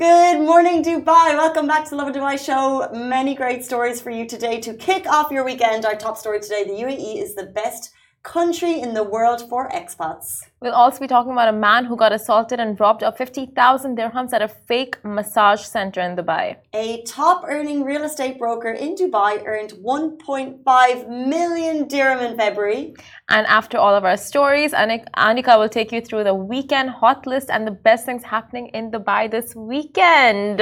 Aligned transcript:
Good 0.00 0.40
morning, 0.40 0.82
Dubai. 0.82 1.36
Welcome 1.36 1.66
back 1.66 1.84
to 1.84 1.90
the 1.90 1.96
Lovin 1.96 2.14
Dubai 2.14 2.42
show. 2.42 2.88
Many 2.90 3.34
great 3.34 3.66
stories 3.66 4.00
for 4.00 4.10
you 4.10 4.24
today 4.26 4.58
to 4.58 4.72
kick 4.72 5.06
off 5.06 5.30
your 5.30 5.44
weekend. 5.44 5.84
Our 5.84 5.94
top 5.94 6.16
story 6.16 6.40
today 6.40 6.64
the 6.64 6.72
UAE 6.72 7.22
is 7.22 7.34
the 7.34 7.44
best 7.44 7.92
country 8.22 8.78
in 8.80 8.92
the 8.92 9.02
world 9.02 9.48
for 9.48 9.68
expats. 9.70 10.42
We'll 10.60 10.74
also 10.74 11.00
be 11.00 11.06
talking 11.06 11.32
about 11.32 11.48
a 11.48 11.56
man 11.56 11.86
who 11.86 11.96
got 11.96 12.12
assaulted 12.12 12.60
and 12.60 12.78
robbed 12.78 13.02
of 13.02 13.16
50,000 13.16 13.96
dirhams 13.96 14.32
at 14.32 14.42
a 14.42 14.48
fake 14.48 15.02
massage 15.04 15.62
center 15.62 16.00
in 16.02 16.16
Dubai. 16.16 16.56
A 16.74 17.02
top 17.04 17.44
earning 17.48 17.82
real 17.82 18.04
estate 18.04 18.38
broker 18.38 18.72
in 18.72 18.94
Dubai 18.94 19.42
earned 19.46 19.72
1.5 19.72 21.08
million 21.08 21.88
dirham 21.88 22.18
in 22.18 22.36
February. 22.36 22.94
And 23.30 23.46
after 23.46 23.78
all 23.78 23.94
of 23.94 24.04
our 24.04 24.18
stories, 24.18 24.72
Anika 24.72 25.58
will 25.58 25.70
take 25.70 25.90
you 25.90 26.02
through 26.02 26.24
the 26.24 26.34
weekend 26.34 26.90
hot 26.90 27.26
list 27.26 27.48
and 27.50 27.66
the 27.66 27.70
best 27.70 28.04
things 28.04 28.22
happening 28.22 28.68
in 28.74 28.90
Dubai 28.90 29.30
this 29.30 29.56
weekend. 29.56 30.58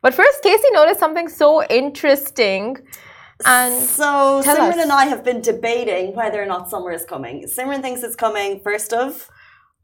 But 0.00 0.14
first, 0.14 0.42
Casey 0.42 0.70
noticed 0.72 1.00
something 1.00 1.28
so 1.28 1.62
interesting. 1.64 2.76
And 3.46 3.82
so 3.84 4.42
Simran 4.44 4.72
us. 4.74 4.76
and 4.78 4.92
I 4.92 5.06
have 5.06 5.22
been 5.24 5.40
debating 5.40 6.14
whether 6.14 6.42
or 6.42 6.46
not 6.46 6.68
summer 6.70 6.90
is 6.92 7.04
coming. 7.04 7.44
Simran 7.44 7.82
thinks 7.82 8.02
it's 8.02 8.16
coming 8.16 8.60
first 8.60 8.92
of 8.92 9.28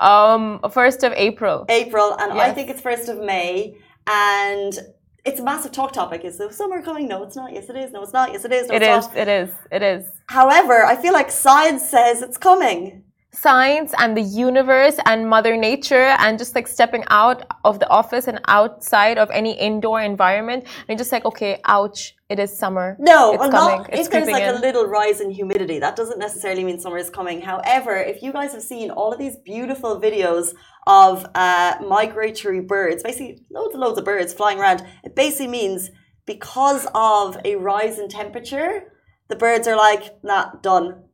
um 0.01 0.61
first 0.71 1.05
of 1.05 1.13
April. 1.15 1.65
April, 1.69 2.17
and 2.19 2.33
I 2.33 2.53
think 2.53 2.69
it's 2.71 2.81
first 2.81 3.09
of 3.09 3.19
May. 3.19 3.77
And 4.07 4.79
it's 5.25 5.41
a 5.41 5.45
massive 5.45 5.73
talk 5.73 5.93
topic. 5.93 6.25
Is 6.25 6.37
the 6.39 6.53
summer 6.53 6.83
coming? 6.83 7.09
No, 7.09 7.23
it's 7.23 7.37
not. 7.37 7.53
Yes, 7.53 7.71
it 7.71 7.77
is. 7.77 7.93
No, 7.93 8.03
it's 8.03 8.13
not. 8.13 8.33
Yes, 8.33 8.45
it 8.45 8.53
is. 8.53 8.69
No, 8.69 8.75
It 8.75 8.83
it's 8.83 9.07
is, 9.07 9.09
not. 9.15 9.17
it 9.17 9.29
is, 9.29 9.51
it 9.71 9.83
is. 9.83 10.05
However, 10.29 10.85
I 10.85 10.97
feel 10.97 11.13
like 11.13 11.31
science 11.31 11.89
says 11.89 12.23
it's 12.23 12.37
coming. 12.37 13.05
Science 13.35 13.93
and 13.99 14.17
the 14.17 14.23
universe 14.23 14.97
and 15.07 15.29
Mother 15.29 15.57
Nature 15.57 16.17
and 16.19 16.39
just 16.39 16.55
like 16.55 16.69
stepping 16.69 17.05
out 17.09 17.43
of 17.65 17.81
the 17.81 17.89
office 17.89 18.29
and 18.29 18.41
outside 18.47 19.19
of 19.19 19.31
any 19.31 19.53
indoor 19.59 20.01
environment. 20.01 20.65
And 20.65 20.89
you're 20.89 20.99
just 20.99 21.13
like, 21.13 21.25
okay, 21.25 21.61
ouch, 21.65 22.15
it 22.29 22.39
is 22.39 22.57
summer. 22.57 22.97
No, 22.99 23.33
it's 23.33 23.43
coming. 23.51 23.53
not 23.53 23.93
it's 23.93 24.07
if 24.07 24.11
there's 24.11 24.29
like 24.29 24.45
in. 24.45 24.55
a 24.55 24.59
little 24.61 24.87
rise 24.87 25.21
in 25.21 25.31
humidity. 25.31 25.79
That 25.79 25.97
doesn't 25.97 26.19
necessarily 26.19 26.65
mean 26.65 26.79
summer 26.79 26.99
is 26.99 27.11
coming. 27.11 27.41
However, 27.41 27.97
if 27.97 28.23
you 28.23 28.33
guys 28.33 28.53
have 28.53 28.63
seen 28.63 28.91
all 28.91 29.13
of 29.13 29.19
these 29.19 29.37
beautiful 29.37 30.01
videos 30.01 30.55
of 30.87 31.27
uh, 31.35 31.77
migratory 31.87 32.61
birds, 32.61 33.03
basically 33.03 33.41
loads 33.51 33.75
and 33.75 33.81
loads 33.81 33.99
of 33.99 34.05
birds 34.05 34.33
flying 34.33 34.59
around, 34.61 34.87
it 35.03 35.17
basically 35.17 35.49
means 35.49 35.91
because 36.27 36.87
of 36.95 37.37
a 37.45 37.57
rise 37.57 37.99
in 37.99 38.09
temperature, 38.09 38.93
the 39.29 39.37
birds 39.37 39.67
are 39.67 39.77
like, 39.77 40.23
nah, 40.23 40.53
done, 40.63 41.05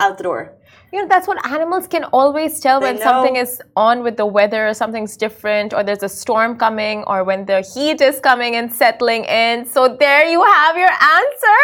out 0.00 0.18
the 0.18 0.24
door. 0.24 0.52
You 0.92 1.02
know, 1.02 1.08
that's 1.08 1.26
what 1.26 1.44
animals 1.46 1.86
can 1.88 2.04
always 2.04 2.60
tell 2.60 2.78
They 2.80 2.92
when 2.92 2.98
something 3.02 3.36
is 3.36 3.60
on 3.76 4.02
with 4.02 4.16
the 4.16 4.26
weather 4.26 4.68
or 4.68 4.74
something's 4.74 5.16
different 5.16 5.74
or 5.74 5.82
there's 5.82 6.02
a 6.02 6.08
storm 6.08 6.56
coming 6.56 7.02
or 7.06 7.24
when 7.24 7.46
the 7.46 7.62
heat 7.62 8.00
is 8.00 8.20
coming 8.20 8.54
and 8.56 8.72
settling 8.72 9.24
in. 9.24 9.66
So 9.66 9.96
there 9.98 10.24
you 10.28 10.42
have 10.42 10.76
your 10.76 10.90
answer. 10.90 11.60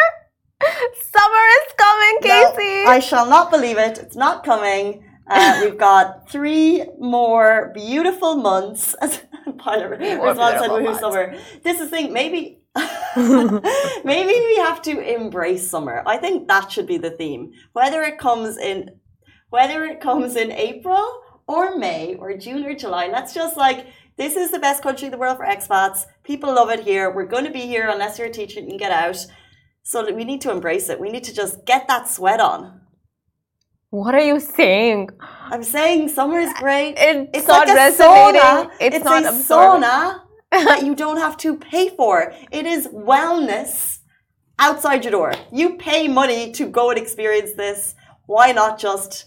Summer 1.16 1.44
is 1.60 1.72
coming, 1.76 2.18
No, 2.22 2.52
Casey. 2.54 2.84
I 2.86 2.98
shall 2.98 3.26
not 3.28 3.50
believe 3.50 3.78
it. 3.78 3.98
It's 3.98 4.16
not 4.16 4.44
coming. 4.44 5.04
Uh, 5.28 5.60
we've 5.64 5.78
got 5.78 6.28
three 6.28 6.84
more 6.98 7.72
beautiful 7.74 8.36
months. 8.36 8.94
Pilot, 9.58 10.00
More 10.00 10.34
Rizwan 10.34 10.58
said 10.58 10.68
months. 10.68 11.00
summer. 11.00 11.36
This 11.62 11.80
is 11.80 11.90
the 11.90 11.96
thing. 11.96 12.12
Maybe, 12.12 12.59
maybe 14.04 14.32
we 14.32 14.56
have 14.56 14.82
to 14.82 15.00
embrace 15.00 15.68
summer. 15.68 16.02
I 16.06 16.16
think 16.16 16.48
that 16.48 16.70
should 16.70 16.86
be 16.86 16.98
the 16.98 17.10
theme. 17.10 17.52
Whether 17.72 18.02
it 18.02 18.18
comes 18.18 18.56
in, 18.56 18.90
whether 19.50 19.84
it 19.84 20.00
comes 20.00 20.36
in 20.36 20.52
April 20.52 21.22
or 21.48 21.76
May 21.76 22.14
or 22.16 22.36
June 22.36 22.64
or 22.64 22.74
July, 22.74 23.08
let's 23.08 23.34
just 23.34 23.56
like 23.56 23.86
this 24.16 24.36
is 24.36 24.50
the 24.50 24.58
best 24.58 24.82
country 24.82 25.06
in 25.06 25.12
the 25.12 25.18
world 25.18 25.38
for 25.38 25.46
expats. 25.46 26.04
People 26.24 26.54
love 26.54 26.70
it 26.70 26.80
here. 26.80 27.10
We're 27.10 27.26
going 27.26 27.44
to 27.44 27.50
be 27.50 27.62
here 27.62 27.88
unless 27.88 28.18
you're 28.18 28.28
a 28.28 28.32
teacher 28.32 28.58
and 28.60 28.66
you 28.68 28.72
can 28.72 28.78
get 28.78 28.92
out. 28.92 29.16
So 29.82 30.12
we 30.14 30.24
need 30.24 30.42
to 30.42 30.50
embrace 30.50 30.88
it. 30.90 31.00
We 31.00 31.10
need 31.10 31.24
to 31.24 31.34
just 31.34 31.64
get 31.64 31.88
that 31.88 32.06
sweat 32.08 32.40
on. 32.40 32.80
what 33.90 34.14
are 34.14 34.20
you 34.20 34.38
saying? 34.38 35.08
I'm 35.50 35.62
saying 35.64 36.08
summer 36.10 36.38
is 36.38 36.52
great. 36.54 36.94
It's, 36.98 37.30
It's 37.34 37.48
not 37.48 37.66
like 37.66 37.68
a 37.68 37.74
resonating. 37.74 38.40
sauna. 38.40 38.70
It's, 38.80 38.96
It's, 38.96 39.04
not 39.04 39.24
a 39.24 39.30
absorbing. 39.30 39.82
sauna 39.82 40.20
you 40.82 40.94
don't 40.94 41.18
have 41.18 41.36
to 41.38 41.56
pay 41.56 41.90
for. 41.90 42.32
It 42.50 42.66
is 42.66 42.88
wellness 42.88 43.98
outside 44.58 45.04
your 45.04 45.12
door. 45.12 45.32
You 45.52 45.76
pay 45.76 46.08
money 46.08 46.52
to 46.52 46.66
go 46.66 46.90
and 46.90 46.98
experience 46.98 47.52
this. 47.52 47.94
Why 48.26 48.52
not 48.52 48.78
just 48.78 49.26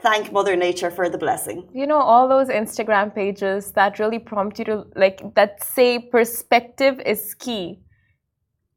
thank 0.00 0.32
Mother 0.32 0.54
Nature 0.54 0.90
for 0.90 1.08
the 1.08 1.18
blessing? 1.18 1.68
You 1.74 1.86
know, 1.86 1.98
all 1.98 2.28
those 2.28 2.48
Instagram 2.48 3.14
pages 3.14 3.72
that 3.72 3.98
really 3.98 4.18
prompt 4.18 4.58
you 4.58 4.64
to, 4.66 4.84
like, 4.94 5.34
that 5.34 5.62
say 5.64 5.98
perspective 5.98 7.00
is 7.04 7.34
key. 7.34 7.80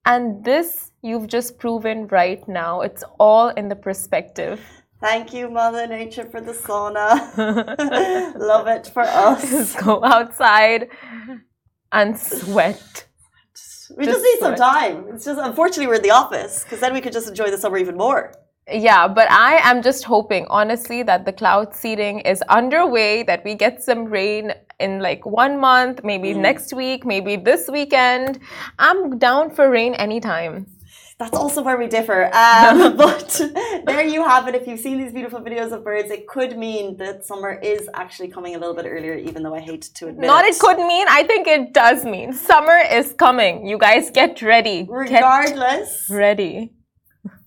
And 0.06 0.44
this 0.44 0.92
you've 1.04 1.28
just 1.28 1.60
proven 1.60 2.08
right 2.08 2.48
now. 2.48 2.82
It's 2.82 3.04
all 3.20 3.50
in 3.50 3.70
the 3.70 3.76
perspective. 3.76 4.60
Thank 5.00 5.34
you, 5.34 5.50
Mother 5.50 5.88
Nature, 5.88 6.26
for 6.26 6.42
the 6.42 6.54
sauna. 6.54 7.36
Love 8.40 8.68
it 8.68 8.88
for 8.88 9.04
us. 9.04 9.42
Just 9.50 9.78
go 9.78 10.04
outside 10.04 10.90
and 11.92 12.18
sweat. 12.18 13.06
We 13.98 14.06
Just 14.06 14.20
just 14.20 14.24
need 14.24 14.40
some 14.40 14.56
time. 14.56 15.06
It's 15.14 15.26
just 15.26 15.40
unfortunately 15.40 15.88
we're 15.88 15.96
in 15.96 16.02
the 16.02 16.12
office 16.12 16.64
because 16.64 16.80
then 16.80 16.94
we 16.94 17.02
could 17.02 17.14
just 17.14 17.28
enjoy 17.28 17.52
the 17.52 17.58
summer 17.58 17.78
even 17.78 17.98
more. 17.98 18.34
Yeah, 18.72 19.08
but 19.08 19.30
I 19.30 19.58
am 19.70 19.82
just 19.82 20.04
hoping, 20.06 20.46
honestly, 20.50 21.04
that 21.04 21.26
the 21.26 21.34
cloud 21.34 21.76
seeding 21.76 22.20
is 22.22 22.42
underway, 22.44 23.24
that 23.24 23.44
we 23.44 23.56
get 23.56 23.84
some 23.84 24.06
rain 24.06 24.54
in 24.80 25.00
like 25.00 25.26
one 25.26 25.60
month, 25.60 26.04
maybe 26.04 26.30
mm-hmm. 26.30 26.42
next 26.42 26.74
week, 26.74 27.06
maybe 27.06 27.36
this 27.36 27.70
weekend. 27.70 28.40
I'm 28.80 29.18
down 29.18 29.50
for 29.50 29.70
rain 29.70 29.94
anytime. 29.96 30.68
That's 31.22 31.38
also 31.38 31.62
where 31.62 31.78
we 31.78 31.86
differ. 31.88 32.20
Um, 32.34 32.98
but 33.06 33.40
there 33.86 34.04
you 34.04 34.24
have 34.26 34.48
it. 34.48 34.56
If 34.56 34.66
you've 34.68 34.80
seen 34.80 34.98
these 34.98 35.14
beautiful 35.14 35.40
videos 35.40 35.72
of 35.72 35.84
birds, 35.84 36.10
it 36.10 36.26
could 36.28 36.58
mean 36.58 36.98
that 36.98 37.24
summer 37.24 37.52
is 37.62 37.88
actually 37.94 38.30
coming 38.30 38.56
a 38.56 38.58
little 38.58 38.74
bit 38.74 38.88
earlier, 38.88 39.14
even 39.14 39.44
though 39.44 39.54
I 39.54 39.60
hate 39.60 39.84
to 39.98 40.08
admit 40.08 40.26
Not 40.26 40.46
it. 40.46 40.56
it 40.56 40.60
could 40.60 40.78
mean, 40.78 41.06
I 41.08 41.22
think 41.24 41.46
it 41.48 41.74
does 41.76 42.06
mean. 42.06 42.34
Summer 42.34 42.80
is 43.00 43.14
coming. 43.14 43.68
You 43.68 43.78
guys 43.78 44.10
get 44.10 44.42
ready. 44.42 44.78
Get 44.84 44.92
Regardless, 44.92 46.08
ready. 46.10 46.74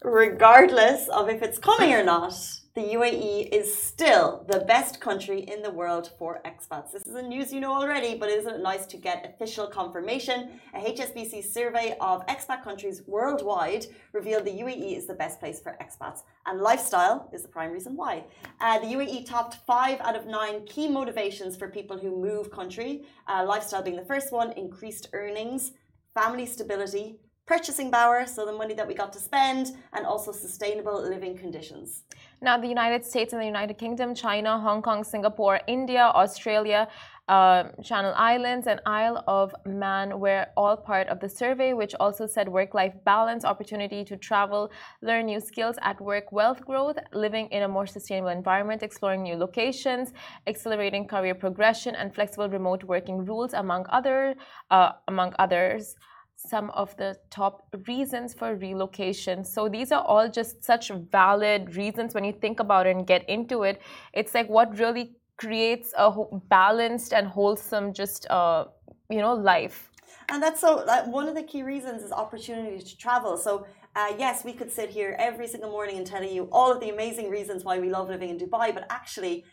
regardless 0.02 1.08
of 1.08 1.28
if 1.28 1.42
it's 1.42 1.58
coming 1.58 1.92
or 1.94 2.04
not, 2.04 2.34
the 2.74 2.94
UAE 2.94 3.50
is 3.52 3.72
still 3.72 4.44
the 4.48 4.58
best 4.58 5.00
country 5.00 5.42
in 5.42 5.62
the 5.62 5.70
world 5.70 6.10
for 6.18 6.42
expats. 6.44 6.90
This 6.90 7.06
is 7.06 7.14
a 7.14 7.22
news 7.22 7.52
you 7.52 7.60
know 7.60 7.72
already, 7.72 8.16
but 8.16 8.28
isn't 8.28 8.52
it 8.52 8.62
nice 8.62 8.84
to 8.86 8.96
get 8.96 9.24
official 9.24 9.68
confirmation? 9.68 10.60
A 10.74 10.80
HSBC 10.80 11.44
survey 11.44 11.96
of 12.00 12.26
expat 12.26 12.64
countries 12.64 13.02
worldwide 13.06 13.86
revealed 14.12 14.44
the 14.44 14.50
UAE 14.50 14.96
is 14.96 15.06
the 15.06 15.14
best 15.14 15.38
place 15.38 15.60
for 15.60 15.76
expats, 15.80 16.22
and 16.46 16.60
lifestyle 16.60 17.30
is 17.32 17.42
the 17.42 17.48
prime 17.48 17.70
reason 17.70 17.94
why. 17.96 18.24
Uh, 18.60 18.80
the 18.80 18.86
UAE 18.86 19.24
topped 19.24 19.58
five 19.64 20.00
out 20.00 20.16
of 20.16 20.26
nine 20.26 20.66
key 20.66 20.88
motivations 20.88 21.56
for 21.56 21.68
people 21.68 21.96
who 21.96 22.20
move 22.20 22.50
country, 22.50 23.04
uh, 23.28 23.44
lifestyle 23.46 23.82
being 23.84 23.94
the 23.94 24.04
first 24.04 24.32
one, 24.32 24.50
increased 24.54 25.10
earnings, 25.12 25.70
family 26.12 26.44
stability, 26.44 27.20
purchasing 27.46 27.90
power, 27.90 28.26
so 28.26 28.46
the 28.46 28.52
money 28.52 28.74
that 28.74 28.88
we 28.88 28.94
got 28.94 29.12
to 29.12 29.18
spend, 29.18 29.76
and 29.92 30.06
also 30.06 30.32
sustainable 30.32 31.00
living 31.00 31.36
conditions. 31.36 32.02
Now, 32.40 32.58
the 32.58 32.68
United 32.68 33.04
States 33.04 33.32
and 33.32 33.40
the 33.40 33.46
United 33.46 33.78
Kingdom, 33.78 34.14
China, 34.14 34.58
Hong 34.58 34.82
Kong, 34.82 35.04
Singapore, 35.04 35.60
India, 35.66 36.10
Australia, 36.14 36.88
uh, 37.28 37.64
Channel 37.82 38.12
Islands, 38.16 38.66
and 38.66 38.80
Isle 38.84 39.24
of 39.26 39.54
Man 39.64 40.20
were 40.20 40.46
all 40.56 40.76
part 40.76 41.08
of 41.08 41.20
the 41.20 41.28
survey, 41.28 41.72
which 41.72 41.94
also 41.98 42.26
said 42.26 42.48
work 42.48 42.74
life 42.74 42.92
balance, 43.04 43.44
opportunity 43.44 44.04
to 44.04 44.16
travel, 44.16 44.70
learn 45.00 45.26
new 45.26 45.40
skills 45.40 45.76
at 45.80 46.00
work, 46.00 46.32
wealth 46.32 46.64
growth, 46.66 46.98
living 47.12 47.46
in 47.48 47.62
a 47.62 47.68
more 47.68 47.86
sustainable 47.86 48.28
environment, 48.28 48.82
exploring 48.82 49.22
new 49.22 49.36
locations, 49.36 50.12
accelerating 50.46 51.06
career 51.06 51.34
progression, 51.34 51.94
and 51.94 52.14
flexible 52.14 52.48
remote 52.48 52.84
working 52.84 53.24
rules, 53.24 53.54
among, 53.54 53.86
other, 53.88 54.34
uh, 54.70 54.92
among 55.08 55.34
others 55.38 55.96
some 56.36 56.70
of 56.70 56.96
the 56.96 57.16
top 57.30 57.68
reasons 57.86 58.34
for 58.34 58.54
relocation. 58.56 59.44
So 59.44 59.68
these 59.68 59.92
are 59.92 60.04
all 60.04 60.28
just 60.28 60.64
such 60.64 60.90
valid 60.90 61.76
reasons 61.76 62.14
when 62.14 62.24
you 62.24 62.32
think 62.32 62.60
about 62.60 62.86
it 62.86 62.96
and 62.96 63.06
get 63.06 63.28
into 63.28 63.62
it. 63.62 63.80
It's 64.12 64.34
like 64.34 64.48
what 64.48 64.78
really 64.78 65.16
creates 65.36 65.92
a 65.96 66.12
balanced 66.48 67.12
and 67.12 67.26
wholesome 67.26 67.92
just 67.92 68.26
uh 68.30 68.66
you 69.10 69.18
know 69.18 69.34
life. 69.34 69.90
And 70.28 70.42
that's 70.42 70.60
so 70.60 70.84
like, 70.86 71.06
one 71.06 71.28
of 71.28 71.34
the 71.34 71.42
key 71.42 71.62
reasons 71.62 72.02
is 72.02 72.12
opportunity 72.12 72.78
to 72.82 72.96
travel. 72.96 73.36
So 73.36 73.66
uh, 73.96 74.12
yes, 74.18 74.44
we 74.44 74.52
could 74.52 74.72
sit 74.72 74.90
here 74.90 75.14
every 75.18 75.46
single 75.46 75.70
morning 75.70 75.98
and 75.98 76.06
tell 76.06 76.24
you 76.24 76.48
all 76.50 76.72
of 76.72 76.80
the 76.80 76.90
amazing 76.90 77.30
reasons 77.30 77.64
why 77.64 77.78
we 77.78 77.90
love 77.90 78.08
living 78.08 78.30
in 78.30 78.38
Dubai, 78.38 78.74
but 78.74 78.86
actually, 78.90 79.44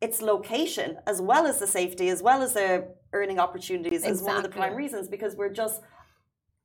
it's 0.00 0.20
location 0.20 0.98
as 1.06 1.20
well 1.20 1.46
as 1.46 1.60
the 1.60 1.66
safety, 1.66 2.08
as 2.08 2.20
well 2.20 2.42
as 2.42 2.54
the 2.54 2.88
earning 3.12 3.38
opportunities, 3.38 4.04
is 4.04 4.20
one 4.20 4.36
of 4.36 4.42
the 4.42 4.48
prime 4.48 4.74
reasons 4.74 5.08
because 5.08 5.36
we're 5.36 5.52
just 5.52 5.80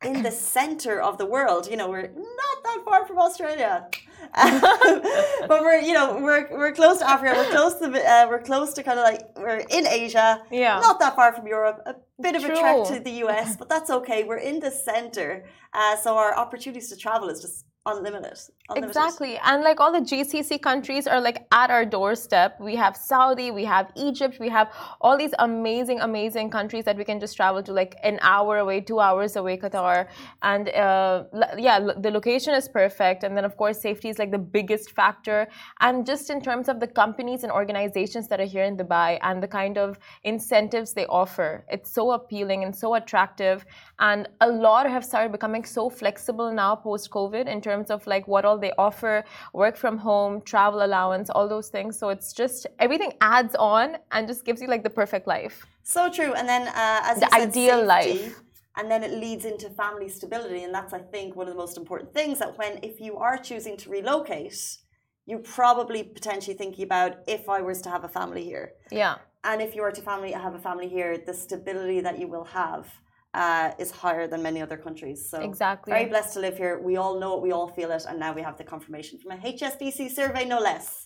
in 0.03 0.23
the 0.23 0.31
center 0.55 1.01
of 1.01 1.17
the 1.17 1.25
world. 1.25 1.67
You 1.69 1.77
know, 1.77 1.89
we're 1.89 2.07
not 2.07 2.57
that 2.63 2.81
far 2.85 3.05
from 3.05 3.19
Australia. 3.19 3.87
but 4.35 5.61
we're 5.61 5.79
you 5.79 5.93
know 5.93 6.19
we're 6.21 6.47
we're 6.51 6.73
close 6.73 6.99
to 6.99 7.09
Africa. 7.09 7.33
We're 7.35 7.51
close 7.51 7.75
to 7.79 7.87
uh, 7.87 8.27
we're 8.29 8.41
close 8.41 8.73
to 8.73 8.83
kind 8.83 8.99
of 8.99 9.03
like 9.03 9.21
we're 9.35 9.63
in 9.77 9.87
Asia. 9.87 10.43
Yeah. 10.51 10.79
Not 10.79 10.99
that 10.99 11.15
far 11.15 11.33
from 11.33 11.47
Europe. 11.47 11.81
A 11.85 11.95
bit 12.21 12.35
of 12.35 12.43
a 12.43 12.47
trek 12.47 12.85
to 12.89 12.99
the 12.99 13.23
US, 13.23 13.55
but 13.55 13.69
that's 13.69 13.89
okay. 13.89 14.23
We're 14.23 14.37
in 14.37 14.59
the 14.59 14.71
center, 14.71 15.45
uh, 15.73 15.95
so 15.95 16.17
our 16.17 16.35
opportunities 16.35 16.89
to 16.89 16.97
travel 16.97 17.29
is 17.29 17.41
just 17.41 17.65
unlimited. 17.85 18.37
unlimited. 18.69 18.89
Exactly. 18.89 19.37
And 19.43 19.63
like 19.63 19.79
all 19.79 19.91
the 19.91 20.01
GCC 20.01 20.61
countries 20.61 21.07
are 21.07 21.21
like 21.21 21.47
at 21.51 21.69
our 21.69 21.85
doorstep. 21.85 22.59
We 22.59 22.75
have 22.75 22.95
Saudi, 22.95 23.51
we 23.51 23.65
have 23.65 23.91
Egypt, 23.95 24.39
we 24.39 24.49
have 24.49 24.71
all 25.01 25.17
these 25.17 25.33
amazing, 25.39 26.01
amazing 26.01 26.49
countries 26.49 26.85
that 26.85 26.97
we 26.97 27.03
can 27.03 27.19
just 27.19 27.35
travel 27.35 27.63
to 27.63 27.73
like 27.73 27.95
an 28.03 28.19
hour 28.21 28.57
away, 28.57 28.81
two 28.81 28.99
hours 28.99 29.35
away, 29.35 29.57
Qatar. 29.57 30.07
And 30.41 30.69
uh, 30.69 31.23
yeah, 31.57 31.79
the 31.79 32.11
location 32.11 32.53
is 32.53 32.67
perfect. 32.67 33.23
And 33.23 33.35
then, 33.35 33.45
of 33.45 33.57
course, 33.57 33.79
safety 33.79 34.09
is 34.09 34.19
like 34.19 34.31
the 34.31 34.39
biggest 34.39 34.91
factor. 34.91 35.47
And 35.79 36.05
just 36.05 36.29
in 36.29 36.41
terms 36.41 36.69
of 36.69 36.79
the 36.79 36.87
companies 36.87 37.43
and 37.43 37.51
organizations 37.51 38.27
that 38.27 38.39
are 38.39 38.45
here 38.45 38.63
in 38.63 38.77
Dubai 38.77 39.19
and 39.21 39.41
the 39.41 39.47
kind 39.47 39.77
of 39.77 39.97
incentives 40.23 40.93
they 40.93 41.05
offer, 41.05 41.65
it's 41.69 41.91
so 41.91 42.11
appealing 42.11 42.63
and 42.63 42.75
so 42.75 42.95
attractive. 42.95 43.65
And 43.99 44.29
a 44.39 44.49
lot 44.49 44.89
have 44.89 45.03
started 45.03 45.31
becoming 45.31 45.65
so 45.65 45.89
flexible 45.89 46.51
now 46.53 46.75
post 46.75 47.09
COVID 47.11 47.47
in 47.47 47.61
terms 47.61 47.91
of 47.91 48.05
like 48.07 48.27
what 48.27 48.45
all 48.45 48.57
they 48.57 48.71
offer 48.77 49.25
work 49.53 49.75
from 49.75 49.97
home, 49.97 50.41
travel 50.41 50.83
allowance, 50.83 51.29
all 51.29 51.47
those 51.49 51.67
things. 51.69 51.99
So 51.99 52.09
it's 52.09 52.31
just 52.31 52.65
everything 52.79 53.13
adds 53.19 53.55
on 53.55 53.97
and 54.11 54.27
just 54.27 54.45
gives 54.45 54.61
you 54.61 54.67
like 54.67 54.83
the 54.83 54.89
perfect 54.89 55.27
life. 55.27 55.65
So 55.83 56.09
true. 56.09 56.33
And 56.33 56.47
then 56.47 56.67
uh, 56.69 57.01
as 57.03 57.19
The 57.19 57.25
you 57.25 57.31
said, 57.31 57.49
ideal 57.49 57.87
safety, 57.89 58.23
life. 58.23 58.41
And 58.77 58.89
then 58.89 59.03
it 59.03 59.11
leads 59.11 59.43
into 59.43 59.69
family 59.71 60.07
stability, 60.07 60.63
and 60.63 60.73
that's 60.73 60.93
I 60.93 60.99
think 60.99 61.35
one 61.35 61.47
of 61.49 61.53
the 61.53 61.57
most 61.57 61.77
important 61.77 62.13
things. 62.13 62.39
That 62.39 62.57
when 62.57 62.79
if 62.81 63.01
you 63.01 63.17
are 63.17 63.37
choosing 63.37 63.75
to 63.77 63.89
relocate, 63.89 64.77
you 65.25 65.39
probably 65.39 66.03
potentially 66.03 66.55
thinking 66.55 66.85
about 66.85 67.17
if 67.27 67.49
I 67.49 67.59
was 67.61 67.81
to 67.81 67.89
have 67.89 68.05
a 68.05 68.07
family 68.07 68.45
here, 68.45 68.71
Yeah. 68.89 69.15
and 69.43 69.61
if 69.61 69.75
you 69.75 69.81
were 69.81 69.91
to 69.91 70.01
family 70.01 70.31
have 70.31 70.55
a 70.55 70.59
family 70.59 70.87
here, 70.87 71.17
the 71.17 71.33
stability 71.33 71.99
that 71.99 72.19
you 72.19 72.27
will 72.27 72.45
have 72.45 72.85
uh, 73.33 73.71
is 73.77 73.91
higher 73.91 74.27
than 74.27 74.41
many 74.41 74.61
other 74.61 74.77
countries. 74.77 75.29
So 75.29 75.41
Exactly. 75.41 75.91
very 75.91 76.05
blessed 76.05 76.33
to 76.33 76.39
live 76.39 76.57
here. 76.57 76.79
We 76.79 76.97
all 76.97 77.19
know 77.19 77.37
it, 77.37 77.41
we 77.41 77.51
all 77.51 77.67
feel 77.67 77.91
it, 77.91 78.05
and 78.07 78.19
now 78.19 78.33
we 78.33 78.41
have 78.41 78.57
the 78.57 78.63
confirmation 78.63 79.19
from 79.19 79.31
a 79.31 79.37
HSBC 79.37 80.11
survey, 80.11 80.45
no 80.45 80.59
less. 80.59 81.05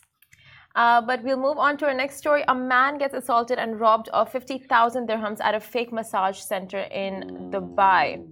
Uh, 0.76 1.02
but 1.02 1.24
we'll 1.24 1.38
move 1.38 1.58
on 1.58 1.78
to 1.78 1.86
our 1.86 1.94
next 1.94 2.18
story. 2.18 2.44
A 2.48 2.56
man 2.56 2.98
gets 2.98 3.14
assaulted 3.14 3.60
and 3.60 3.80
robbed 3.80 4.10
of 4.10 4.32
50,000 4.32 5.08
dirhams 5.08 5.40
at 5.42 5.54
a 5.54 5.60
fake 5.60 5.94
massage 5.94 6.40
center 6.40 6.80
in 6.80 7.52
Dubai. 7.52 8.26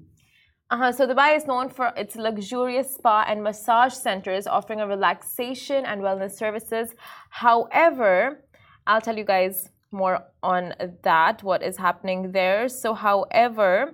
Uh-huh. 0.71 0.91
So 0.91 1.05
Dubai 1.05 1.35
is 1.35 1.45
known 1.45 1.69
for 1.69 1.91
its 1.97 2.15
luxurious 2.15 2.95
spa 2.95 3.25
and 3.27 3.43
massage 3.43 3.93
centers 3.93 4.47
offering 4.47 4.79
a 4.79 4.87
relaxation 4.87 5.85
and 5.85 6.01
wellness 6.01 6.31
services. 6.31 6.95
However, 7.29 8.43
I'll 8.87 9.01
tell 9.01 9.17
you 9.17 9.25
guys 9.25 9.69
more 9.91 10.23
on 10.41 10.73
that, 11.03 11.43
what 11.43 11.61
is 11.61 11.77
happening 11.77 12.31
there. 12.31 12.67
So, 12.69 12.93
however, 12.93 13.93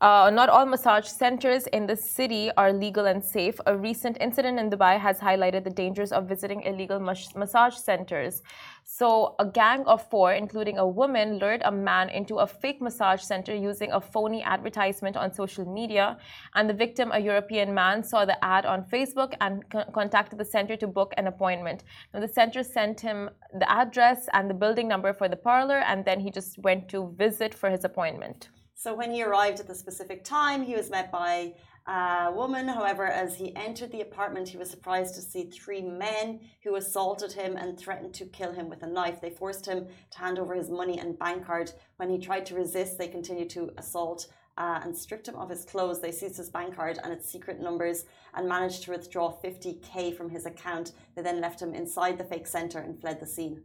uh, 0.00 0.30
not 0.32 0.48
all 0.48 0.64
massage 0.64 1.08
centers 1.08 1.66
in 1.68 1.84
the 1.84 1.96
city 1.96 2.52
are 2.56 2.72
legal 2.72 3.06
and 3.06 3.24
safe. 3.24 3.58
A 3.66 3.76
recent 3.76 4.16
incident 4.20 4.56
in 4.56 4.70
Dubai 4.70 4.96
has 4.96 5.18
highlighted 5.18 5.64
the 5.64 5.70
dangers 5.70 6.12
of 6.12 6.28
visiting 6.28 6.62
illegal 6.62 7.00
mas- 7.00 7.34
massage 7.34 7.74
centers. 7.74 8.42
So, 8.84 9.34
a 9.40 9.44
gang 9.44 9.84
of 9.86 10.08
four, 10.08 10.34
including 10.34 10.78
a 10.78 10.86
woman, 10.86 11.38
lured 11.40 11.62
a 11.64 11.72
man 11.72 12.10
into 12.10 12.36
a 12.36 12.46
fake 12.46 12.80
massage 12.80 13.22
center 13.22 13.52
using 13.52 13.90
a 13.90 14.00
phony 14.00 14.40
advertisement 14.44 15.16
on 15.16 15.34
social 15.34 15.64
media. 15.64 16.16
And 16.54 16.70
the 16.70 16.74
victim, 16.74 17.10
a 17.12 17.18
European 17.18 17.74
man, 17.74 18.04
saw 18.04 18.24
the 18.24 18.42
ad 18.44 18.66
on 18.66 18.84
Facebook 18.84 19.34
and 19.40 19.68
co- 19.68 19.90
contacted 19.92 20.38
the 20.38 20.44
center 20.44 20.76
to 20.76 20.86
book 20.86 21.12
an 21.16 21.26
appointment. 21.26 21.82
Now, 22.14 22.20
the 22.20 22.28
center 22.28 22.62
sent 22.62 23.00
him 23.00 23.30
the 23.52 23.68
address 23.68 24.28
and 24.32 24.48
the 24.48 24.54
building 24.54 24.86
number 24.86 25.12
for 25.12 25.28
the 25.28 25.36
parlor, 25.36 25.78
and 25.78 26.04
then 26.04 26.20
he 26.20 26.30
just 26.30 26.56
went 26.58 26.88
to 26.90 27.12
visit 27.18 27.52
for 27.52 27.68
his 27.68 27.82
appointment. 27.84 28.48
So 28.78 28.94
when 28.94 29.10
he 29.10 29.24
arrived 29.24 29.58
at 29.58 29.66
the 29.66 29.74
specific 29.74 30.22
time, 30.22 30.62
he 30.62 30.76
was 30.76 30.88
met 30.88 31.10
by 31.10 31.54
a 31.88 32.30
woman. 32.32 32.68
However, 32.68 33.08
as 33.08 33.34
he 33.34 33.56
entered 33.56 33.90
the 33.90 34.02
apartment, 34.02 34.48
he 34.48 34.56
was 34.56 34.70
surprised 34.70 35.16
to 35.16 35.20
see 35.20 35.50
three 35.50 35.82
men 35.82 36.38
who 36.62 36.76
assaulted 36.76 37.32
him 37.32 37.56
and 37.56 37.76
threatened 37.76 38.14
to 38.14 38.26
kill 38.26 38.52
him 38.52 38.68
with 38.68 38.84
a 38.84 38.86
knife. 38.86 39.20
They 39.20 39.30
forced 39.30 39.66
him 39.66 39.88
to 40.12 40.18
hand 40.20 40.38
over 40.38 40.54
his 40.54 40.70
money 40.70 40.96
and 40.96 41.18
bank 41.18 41.44
card. 41.44 41.72
When 41.96 42.08
he 42.08 42.18
tried 42.18 42.46
to 42.46 42.54
resist, 42.54 42.98
they 42.98 43.08
continued 43.08 43.50
to 43.50 43.72
assault 43.78 44.28
uh, 44.56 44.78
and 44.84 44.96
stripped 44.96 45.26
him 45.26 45.34
of 45.34 45.50
his 45.50 45.64
clothes. 45.64 46.00
They 46.00 46.12
seized 46.12 46.36
his 46.36 46.48
bank 46.48 46.76
card 46.76 47.00
and 47.02 47.12
its 47.12 47.28
secret 47.28 47.60
numbers 47.60 48.04
and 48.34 48.48
managed 48.48 48.84
to 48.84 48.92
withdraw 48.92 49.36
50k 49.42 50.16
from 50.16 50.30
his 50.30 50.46
account. 50.46 50.92
They 51.16 51.22
then 51.22 51.40
left 51.40 51.60
him 51.60 51.74
inside 51.74 52.16
the 52.16 52.22
fake 52.22 52.46
center 52.46 52.78
and 52.78 53.00
fled 53.00 53.18
the 53.18 53.26
scene. 53.26 53.60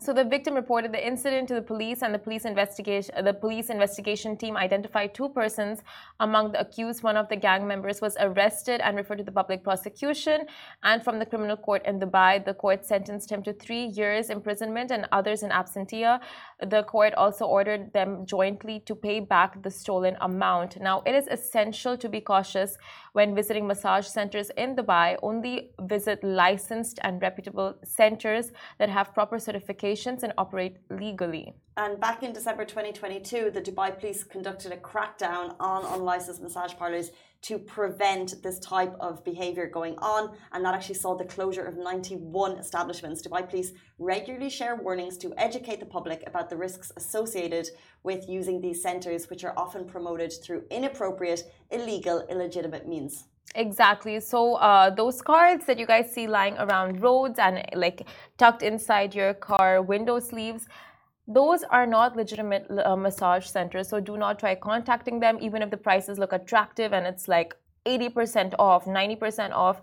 So 0.00 0.12
the 0.12 0.22
victim 0.22 0.54
reported 0.54 0.92
the 0.92 1.04
incident 1.04 1.48
to 1.48 1.54
the 1.54 1.62
police, 1.62 2.02
and 2.02 2.14
the 2.14 2.20
police 2.20 2.44
investigation 2.44 3.24
the 3.24 3.34
police 3.34 3.68
investigation 3.68 4.36
team 4.36 4.56
identified 4.56 5.12
two 5.12 5.28
persons 5.28 5.82
among 6.20 6.52
the 6.52 6.60
accused. 6.60 7.02
One 7.02 7.16
of 7.16 7.28
the 7.28 7.34
gang 7.34 7.66
members 7.66 8.00
was 8.00 8.16
arrested 8.20 8.80
and 8.80 8.96
referred 8.96 9.18
to 9.18 9.24
the 9.24 9.32
public 9.32 9.64
prosecution. 9.64 10.46
And 10.84 11.02
from 11.02 11.18
the 11.18 11.26
criminal 11.26 11.56
court 11.56 11.84
in 11.84 11.98
Dubai, 11.98 12.44
the 12.44 12.54
court 12.54 12.86
sentenced 12.86 13.32
him 13.32 13.42
to 13.42 13.52
three 13.52 13.86
years 13.86 14.30
imprisonment 14.30 14.92
and 14.92 15.08
others 15.10 15.42
in 15.42 15.50
absentia. 15.50 16.20
The 16.74 16.84
court 16.84 17.12
also 17.14 17.46
ordered 17.46 17.92
them 17.92 18.24
jointly 18.24 18.80
to 18.86 18.94
pay 18.94 19.18
back 19.18 19.60
the 19.64 19.70
stolen 19.70 20.16
amount. 20.20 20.80
Now, 20.80 21.02
it 21.06 21.14
is 21.16 21.26
essential 21.26 21.96
to 21.96 22.08
be 22.08 22.20
cautious 22.20 22.78
when 23.14 23.34
visiting 23.34 23.66
massage 23.66 24.06
centers 24.06 24.50
in 24.50 24.76
Dubai. 24.76 25.16
Only 25.24 25.70
visit 25.80 26.22
licensed 26.22 27.00
and 27.02 27.20
reputable 27.20 27.74
centers 27.82 28.52
that 28.78 28.88
have 28.88 29.12
proper 29.12 29.40
certifications 29.88 30.22
and 30.22 30.32
operate 30.38 30.76
legally. 30.90 31.54
And 31.76 32.00
back 32.00 32.22
in 32.22 32.32
December 32.32 32.64
2022, 32.64 33.50
the 33.52 33.60
Dubai 33.60 33.98
police 33.98 34.24
conducted 34.24 34.72
a 34.72 34.76
crackdown 34.76 35.54
on 35.60 35.84
unlicensed 35.84 36.42
massage 36.42 36.74
parlors 36.74 37.10
to 37.42 37.56
prevent 37.56 38.42
this 38.42 38.58
type 38.58 38.94
of 38.98 39.22
behavior 39.24 39.68
going 39.68 39.96
on. 39.98 40.36
And 40.52 40.64
that 40.64 40.74
actually 40.74 40.96
saw 40.96 41.16
the 41.16 41.24
closure 41.24 41.64
of 41.64 41.76
91 41.76 42.58
establishments. 42.58 43.22
Dubai 43.22 43.48
police 43.48 43.72
regularly 43.98 44.50
share 44.50 44.74
warnings 44.74 45.16
to 45.18 45.32
educate 45.36 45.78
the 45.78 45.86
public 45.86 46.24
about 46.26 46.50
the 46.50 46.56
risks 46.56 46.90
associated 46.96 47.68
with 48.02 48.28
using 48.28 48.60
these 48.60 48.82
centers, 48.82 49.30
which 49.30 49.44
are 49.44 49.54
often 49.56 49.84
promoted 49.84 50.32
through 50.42 50.64
inappropriate, 50.70 51.44
illegal, 51.70 52.26
illegitimate 52.28 52.88
means. 52.88 53.24
Exactly. 53.54 54.20
So 54.20 54.54
uh, 54.54 54.90
those 54.90 55.22
cards 55.22 55.64
that 55.66 55.78
you 55.78 55.86
guys 55.86 56.12
see 56.12 56.26
lying 56.26 56.56
around 56.58 57.00
roads 57.00 57.38
and 57.38 57.64
like 57.74 58.06
tucked 58.36 58.62
inside 58.62 59.14
your 59.14 59.34
car 59.34 59.82
window 59.82 60.18
sleeves, 60.20 60.66
those 61.26 61.62
are 61.64 61.86
not 61.86 62.16
legitimate 62.16 62.66
uh, 62.84 62.94
massage 62.96 63.46
centers. 63.46 63.88
So 63.88 64.00
do 64.00 64.16
not 64.16 64.38
try 64.38 64.54
contacting 64.54 65.20
them, 65.20 65.38
even 65.40 65.62
if 65.62 65.70
the 65.70 65.76
prices 65.76 66.18
look 66.18 66.32
attractive 66.32 66.92
and 66.92 67.06
it's 67.06 67.26
like 67.26 67.54
80% 67.86 68.54
off, 68.58 68.84
90% 68.84 69.52
off. 69.52 69.80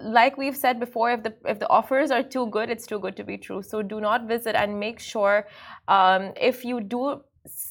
Like 0.00 0.38
we've 0.38 0.56
said 0.56 0.80
before, 0.80 1.10
if 1.12 1.22
the 1.22 1.34
if 1.44 1.58
the 1.58 1.68
offers 1.68 2.10
are 2.10 2.22
too 2.22 2.46
good, 2.46 2.70
it's 2.70 2.86
too 2.86 2.98
good 2.98 3.14
to 3.16 3.24
be 3.24 3.36
true. 3.36 3.62
So 3.62 3.82
do 3.82 4.00
not 4.00 4.26
visit 4.26 4.54
and 4.56 4.80
make 4.80 4.98
sure 4.98 5.46
um, 5.86 6.32
if 6.40 6.64
you 6.64 6.80
do 6.80 7.22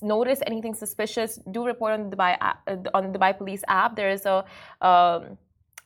notice 0.01 0.41
anything 0.45 0.73
suspicious, 0.73 1.39
do 1.51 1.65
report 1.65 1.93
on 1.93 2.09
the 2.09 2.15
Dubai 2.15 2.37
on 2.93 3.11
the 3.11 3.17
Dubai 3.17 3.37
Police 3.37 3.63
app. 3.67 3.95
There 3.95 4.09
is 4.09 4.25
a 4.25 4.45
um, 4.81 5.37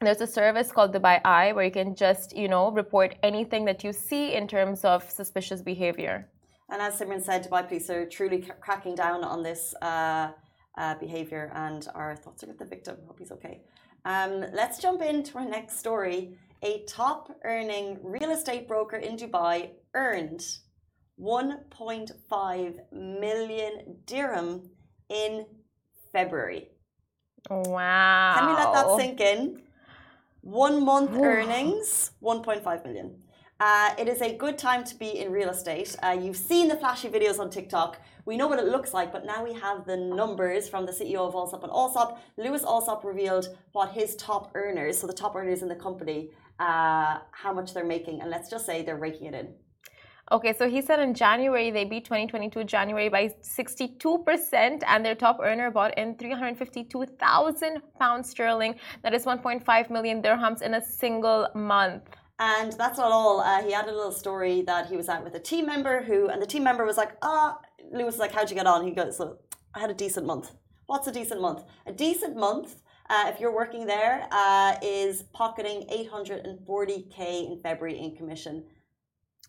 there's 0.01 0.21
a 0.21 0.27
service 0.27 0.71
called 0.71 0.93
Dubai 0.93 1.21
Eye 1.23 1.51
where 1.53 1.65
you 1.65 1.71
can 1.71 1.95
just 1.95 2.35
you 2.35 2.47
know 2.47 2.71
report 2.71 3.15
anything 3.23 3.65
that 3.65 3.83
you 3.83 3.93
see 3.93 4.33
in 4.33 4.47
terms 4.47 4.83
of 4.83 5.09
suspicious 5.09 5.61
behavior. 5.61 6.27
And 6.69 6.81
as 6.81 6.99
Simran 6.99 7.23
said, 7.23 7.47
Dubai 7.47 7.67
police 7.67 7.89
are 7.89 8.05
truly 8.05 8.39
cracking 8.59 8.95
down 8.95 9.23
on 9.23 9.43
this 9.43 9.75
uh, 9.81 10.31
uh, 10.77 10.95
behavior, 10.95 11.51
and 11.53 11.87
our 11.93 12.15
thoughts 12.15 12.43
are 12.43 12.47
with 12.47 12.59
the 12.59 12.65
victim. 12.65 12.97
Hope 13.07 13.19
he's 13.19 13.31
okay. 13.31 13.61
Um, 14.05 14.45
let's 14.53 14.79
jump 14.79 15.01
into 15.01 15.37
our 15.37 15.45
next 15.45 15.79
story. 15.79 16.37
A 16.63 16.83
top 16.87 17.31
earning 17.43 17.99
real 18.01 18.31
estate 18.31 18.67
broker 18.67 18.97
in 18.97 19.17
Dubai 19.17 19.71
earned 19.93 20.43
1.5 21.19 22.79
million 22.91 23.97
dirham 24.05 24.69
in 25.09 25.45
February. 26.11 26.69
Wow. 27.49 28.35
Can 28.37 28.47
we 28.47 28.53
let 28.53 28.73
that 28.73 28.97
sink 28.97 29.21
in? 29.21 29.61
One 30.41 30.83
month 30.85 31.11
earnings, 31.11 32.11
1.5 32.21 32.85
million. 32.85 33.15
Uh, 33.59 33.95
it 33.97 34.09
is 34.09 34.21
a 34.21 34.35
good 34.35 34.57
time 34.57 34.83
to 34.83 34.95
be 34.95 35.19
in 35.19 35.31
real 35.31 35.49
estate. 35.49 35.95
Uh, 36.03 36.17
you've 36.19 36.35
seen 36.35 36.67
the 36.67 36.75
flashy 36.75 37.07
videos 37.07 37.39
on 37.39 37.49
TikTok. 37.49 38.01
We 38.25 38.35
know 38.35 38.47
what 38.47 38.59
it 38.59 38.65
looks 38.65 38.93
like, 38.93 39.13
but 39.13 39.25
now 39.25 39.43
we 39.43 39.53
have 39.53 39.85
the 39.85 39.95
numbers 39.95 40.67
from 40.67 40.85
the 40.85 40.91
CEO 40.91 41.19
of 41.19 41.33
Allsopp 41.33 41.63
and 41.63 41.71
Allsopp. 41.71 42.17
Lewis 42.37 42.63
Allsopp 42.63 43.05
revealed 43.05 43.47
what 43.71 43.91
his 43.91 44.15
top 44.17 44.51
earners, 44.55 44.97
so 44.97 45.07
the 45.07 45.13
top 45.13 45.35
earners 45.35 45.61
in 45.61 45.69
the 45.69 45.75
company, 45.75 46.31
uh, 46.59 47.19
how 47.31 47.53
much 47.53 47.73
they're 47.73 47.85
making, 47.85 48.21
and 48.21 48.29
let's 48.29 48.49
just 48.49 48.65
say 48.65 48.81
they're 48.83 48.97
raking 48.97 49.27
it 49.27 49.33
in. 49.33 49.53
Okay, 50.31 50.55
so 50.57 50.67
he 50.67 50.81
said 50.81 50.99
in 50.99 51.13
January 51.13 51.69
they 51.69 51.85
beat 51.85 52.03
2022 52.05 52.63
January 52.63 53.09
by 53.09 53.35
62%, 53.43 54.81
and 54.87 55.05
their 55.05 55.13
top 55.13 55.39
earner 55.39 55.69
bought 55.69 55.95
in 55.99 56.15
352,000 56.15 57.81
pounds 57.99 58.29
sterling. 58.29 58.73
That 59.03 59.13
is 59.13 59.25
1.5 59.25 59.89
million 59.91 60.23
dirhams 60.23 60.63
in 60.63 60.73
a 60.73 60.83
single 60.83 61.47
month. 61.53 62.09
And 62.39 62.71
that's 62.71 62.97
not 62.97 63.11
all. 63.11 63.39
Uh, 63.39 63.61
he 63.61 63.71
had 63.71 63.85
a 63.85 63.91
little 63.91 64.11
story 64.11 64.63
that 64.63 64.87
he 64.87 64.97
was 64.97 65.09
out 65.09 65.23
with 65.23 65.35
a 65.35 65.39
team 65.39 65.67
member 65.67 66.01
who, 66.01 66.27
and 66.29 66.41
the 66.41 66.47
team 66.47 66.63
member 66.63 66.85
was 66.85 66.97
like, 66.97 67.11
ah, 67.21 67.59
Lewis 67.91 68.13
was 68.13 68.17
like, 68.17 68.31
how'd 68.31 68.49
you 68.49 68.55
get 68.55 68.65
on? 68.65 68.83
He 68.83 68.91
goes, 68.91 69.17
so 69.17 69.37
I 69.75 69.79
had 69.79 69.91
a 69.91 69.93
decent 69.93 70.25
month. 70.25 70.51
What's 70.87 71.07
a 71.07 71.11
decent 71.11 71.39
month? 71.39 71.65
A 71.85 71.93
decent 71.93 72.35
month, 72.35 72.81
uh, 73.11 73.31
if 73.31 73.39
you're 73.39 73.53
working 73.53 73.85
there, 73.85 74.27
uh, 74.31 74.75
is 74.81 75.21
pocketing 75.33 75.85
840k 75.91 77.51
in 77.51 77.59
February 77.61 77.99
in 77.99 78.15
commission. 78.15 78.63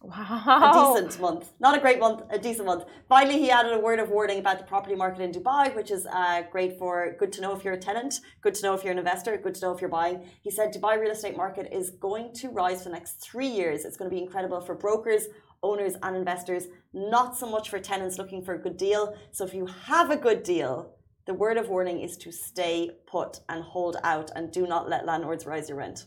Wow. 0.06 0.94
A 0.94 0.94
decent 0.94 1.20
month. 1.20 1.52
Not 1.58 1.76
a 1.76 1.80
great 1.80 1.98
month, 1.98 2.22
a 2.30 2.38
decent 2.38 2.66
month. 2.66 2.84
Finally, 3.08 3.38
he 3.38 3.50
added 3.50 3.72
a 3.72 3.80
word 3.80 3.98
of 3.98 4.08
warning 4.08 4.38
about 4.38 4.58
the 4.58 4.64
property 4.64 4.94
market 4.94 5.20
in 5.20 5.32
Dubai, 5.32 5.74
which 5.74 5.90
is 5.90 6.06
uh, 6.06 6.42
great 6.52 6.78
for 6.78 7.16
good 7.18 7.32
to 7.32 7.40
know 7.40 7.52
if 7.56 7.64
you're 7.64 7.74
a 7.74 7.84
tenant, 7.90 8.20
good 8.40 8.54
to 8.54 8.62
know 8.64 8.74
if 8.74 8.84
you're 8.84 8.92
an 8.92 8.98
investor, 8.98 9.36
good 9.36 9.56
to 9.56 9.62
know 9.64 9.72
if 9.74 9.80
you're 9.80 9.90
buying. 9.90 10.24
He 10.42 10.50
said 10.50 10.72
Dubai 10.72 10.92
real 11.00 11.10
estate 11.10 11.36
market 11.36 11.66
is 11.72 11.90
going 11.90 12.32
to 12.34 12.48
rise 12.50 12.82
for 12.82 12.90
the 12.90 12.94
next 12.94 13.14
three 13.28 13.48
years. 13.48 13.84
It's 13.84 13.96
going 13.96 14.10
to 14.10 14.14
be 14.14 14.22
incredible 14.22 14.60
for 14.60 14.74
brokers, 14.76 15.24
owners, 15.62 15.94
and 16.04 16.14
investors, 16.16 16.64
not 16.92 17.36
so 17.36 17.46
much 17.50 17.70
for 17.70 17.78
tenants 17.80 18.16
looking 18.16 18.44
for 18.44 18.54
a 18.54 18.58
good 18.58 18.76
deal. 18.76 19.16
So 19.32 19.44
if 19.44 19.52
you 19.54 19.66
have 19.66 20.10
a 20.10 20.16
good 20.16 20.44
deal, 20.44 20.94
the 21.26 21.34
word 21.34 21.56
of 21.56 21.68
warning 21.68 22.00
is 22.00 22.16
to 22.18 22.30
stay 22.30 22.90
put 23.08 23.40
and 23.48 23.64
hold 23.64 23.96
out 24.04 24.30
and 24.36 24.52
do 24.52 24.66
not 24.66 24.88
let 24.88 25.04
landlords 25.06 25.44
rise 25.46 25.68
your 25.68 25.78
rent. 25.78 26.06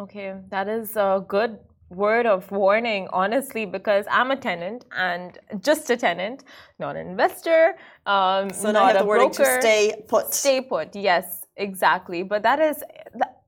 Okay, 0.00 0.34
that 0.48 0.68
is 0.68 0.96
a 0.96 1.22
good 1.26 1.58
word 1.90 2.26
of 2.26 2.50
warning, 2.50 3.08
honestly, 3.12 3.64
because 3.64 4.04
I'm 4.10 4.30
a 4.30 4.36
tenant 4.36 4.84
and 4.96 5.38
just 5.60 5.88
a 5.90 5.96
tenant, 5.96 6.44
not 6.78 6.96
an 6.96 7.06
investor. 7.08 7.76
Um, 8.06 8.50
so 8.50 8.70
not 8.72 8.94
now 8.94 9.00
a 9.00 9.04
broker. 9.04 9.44
to 9.44 9.60
stay 9.60 10.04
put. 10.06 10.34
Stay 10.34 10.60
put. 10.60 10.94
Yes, 10.94 11.46
exactly. 11.56 12.22
But 12.22 12.42
that 12.42 12.60
is, 12.60 12.82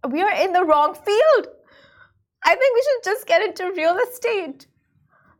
we 0.09 0.23
are 0.23 0.33
in 0.33 0.53
the 0.53 0.65
wrong 0.65 0.95
field. 0.95 1.49
I 2.45 2.55
think 2.55 2.75
we 2.75 2.83
should 2.83 3.05
just 3.05 3.27
get 3.27 3.43
into 3.43 3.73
real 3.77 3.99
estate. 3.99 4.67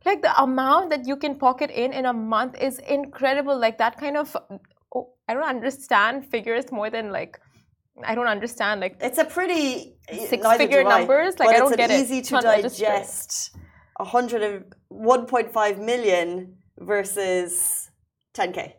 Like 0.05 0.21
the 0.21 0.39
amount 0.41 0.89
that 0.91 1.07
you 1.07 1.15
can 1.15 1.35
pocket 1.35 1.69
in 1.71 1.93
in 1.93 2.05
a 2.05 2.13
month 2.13 2.55
is 2.59 2.79
incredible. 2.79 3.57
Like 3.57 3.77
that 3.79 3.99
kind 3.99 4.17
of, 4.17 4.35
oh, 4.95 5.13
I 5.27 5.33
don't 5.33 5.43
understand 5.43 6.25
figures 6.25 6.71
more 6.71 6.89
than 6.89 7.11
like 7.11 7.39
I 8.05 8.15
don't 8.15 8.27
understand. 8.27 8.81
Like 8.81 8.97
it's 9.01 9.17
a 9.17 9.25
pretty 9.25 9.95
six-figure 10.11 10.83
numbers. 10.83 11.39
Like 11.39 11.49
I 11.49 11.57
don't 11.57 11.67
it's 11.73 11.77
get 11.77 11.91
easy 11.91 12.19
it. 12.19 12.25
to 12.25 12.41
digest. 12.41 13.55
A 13.99 14.03
hundred 14.03 14.41
and 14.41 14.65
one 14.89 15.25
point 15.25 15.51
five 15.53 15.79
million 15.79 16.57
versus 16.79 17.89
ten 18.33 18.51
k. 18.53 18.75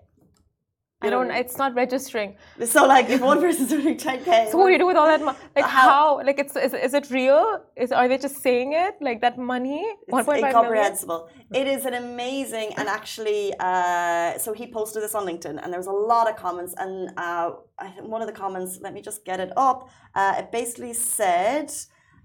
I 1.02 1.10
don't. 1.10 1.30
It's 1.30 1.58
not 1.58 1.74
registering. 1.74 2.36
So 2.64 2.86
like, 2.86 3.08
if 3.10 3.20
one 3.20 3.40
person's 3.40 3.72
earning 3.72 3.96
ten 3.96 4.24
k, 4.24 4.48
so 4.50 4.58
what 4.58 4.66
do 4.66 4.72
you 4.72 4.78
do 4.78 4.86
with 4.86 4.96
all 4.96 5.06
that 5.06 5.22
money? 5.22 5.38
Like 5.56 5.64
how? 5.64 5.90
how? 5.90 6.26
Like 6.28 6.38
it's 6.38 6.54
is, 6.56 6.74
is 6.74 6.94
it 6.94 7.10
real? 7.10 7.62
Is 7.76 7.92
are 7.92 8.08
they 8.08 8.18
just 8.18 8.36
saying 8.42 8.72
it? 8.72 8.94
Like 9.00 9.20
that 9.20 9.36
money? 9.38 9.84
It's 10.08 10.28
incomprehensible. 10.28 11.28
It 11.52 11.66
is 11.66 11.84
an 11.86 11.94
amazing 11.94 12.68
and 12.76 12.88
actually. 12.88 13.52
Uh, 13.58 14.38
so 14.38 14.52
he 14.52 14.66
posted 14.66 15.02
this 15.02 15.14
on 15.14 15.26
LinkedIn, 15.26 15.56
and 15.62 15.72
there 15.72 15.80
was 15.84 15.88
a 15.88 15.98
lot 16.12 16.30
of 16.30 16.36
comments. 16.36 16.74
And 16.78 17.10
uh, 17.16 17.50
I 17.78 17.88
think 17.88 18.08
one 18.08 18.22
of 18.22 18.28
the 18.28 18.38
comments, 18.44 18.78
let 18.80 18.92
me 18.94 19.02
just 19.02 19.24
get 19.24 19.40
it 19.40 19.52
up. 19.56 19.90
Uh, 20.14 20.34
it 20.38 20.52
basically 20.52 20.94
said. 20.94 21.72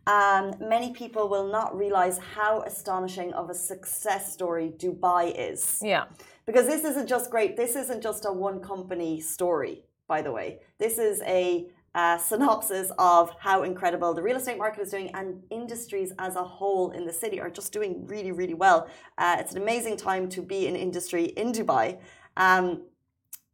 Um, 0.07 0.55
many 0.61 0.93
people 0.93 1.27
will 1.27 1.49
not 1.49 1.77
realize 1.77 2.17
how 2.17 2.61
astonishing 2.61 3.33
of 3.33 3.49
a 3.49 3.53
success 3.53 4.31
story 4.31 4.71
Dubai 4.77 5.33
is. 5.37 5.81
Yeah. 5.83 6.05
Because 6.45 6.65
this 6.65 6.85
isn't 6.85 7.09
just 7.09 7.29
great. 7.29 7.57
This 7.57 7.75
isn't 7.75 8.01
just 8.01 8.25
a 8.25 8.31
one 8.31 8.61
company 8.61 9.19
story, 9.19 9.83
by 10.07 10.21
the 10.21 10.31
way. 10.31 10.59
This 10.79 10.97
is 10.97 11.21
a 11.23 11.67
uh, 11.93 12.17
synopsis 12.17 12.89
of 12.97 13.35
how 13.37 13.63
incredible 13.63 14.13
the 14.13 14.21
real 14.21 14.37
estate 14.37 14.57
market 14.57 14.81
is 14.81 14.91
doing 14.91 15.09
and 15.13 15.43
industries 15.49 16.13
as 16.19 16.37
a 16.37 16.43
whole 16.43 16.91
in 16.91 17.05
the 17.05 17.11
city 17.11 17.41
are 17.41 17.49
just 17.49 17.73
doing 17.73 18.07
really, 18.07 18.31
really 18.31 18.53
well. 18.53 18.87
Uh, 19.17 19.35
it's 19.39 19.51
an 19.53 19.61
amazing 19.61 19.97
time 19.97 20.29
to 20.29 20.41
be 20.41 20.67
in 20.67 20.75
industry 20.77 21.25
in 21.25 21.51
Dubai. 21.51 21.97
Um, 22.37 22.83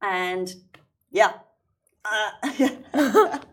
and 0.03 0.53
yeah. 1.09 1.33
Uh, 2.05 3.39